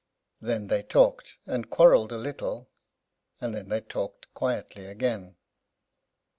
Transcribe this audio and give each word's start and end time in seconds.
Then 0.41 0.65
they 0.65 0.81
talked, 0.81 1.37
and 1.45 1.69
quarrelled 1.69 2.11
a 2.11 2.17
little; 2.17 2.71
and 3.39 3.53
then 3.53 3.69
they 3.69 3.81
talked 3.81 4.33
quietly 4.33 4.87
again. 4.87 5.35